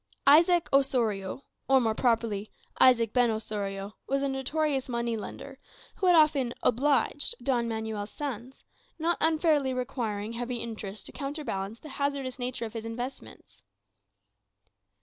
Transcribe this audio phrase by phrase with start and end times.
[0.25, 5.59] Isaac Osorio, or more properly, Isaac ben Osorio, was a notorious money lender,
[5.97, 8.63] who had often "obliged" Don Manuel's sons,
[8.97, 13.61] not unfairly requiring heavy interest to counter balance the hazardous nature of his investments.